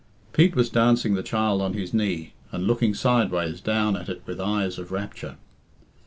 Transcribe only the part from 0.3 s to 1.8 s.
Pete was dancing the child on